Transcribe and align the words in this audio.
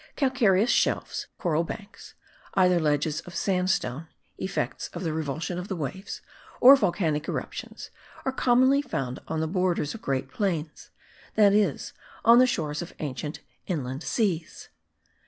Calcareous 0.15 0.71
shelves 0.71 1.27
(coral 1.37 1.63
banks), 1.63 2.15
either 2.55 2.79
ledges 2.79 3.19
of 3.21 3.35
sandstone 3.35 4.07
(effects 4.39 4.87
of 4.95 5.03
the 5.03 5.13
revulsion 5.13 5.59
of 5.59 5.67
the 5.67 5.75
waves) 5.75 6.21
or 6.59 6.75
volcanic 6.75 7.27
eruptions, 7.29 7.91
are 8.25 8.31
commonly 8.31 8.81
found 8.81 9.19
on 9.27 9.41
the 9.41 9.47
borders 9.47 9.93
of 9.93 10.01
great 10.01 10.31
plains, 10.31 10.89
that 11.35 11.53
is, 11.53 11.93
on 12.25 12.39
the 12.39 12.47
shores 12.47 12.81
of 12.81 12.95
ancient 12.97 13.41
inland 13.67 14.01
seas. 14.01 14.69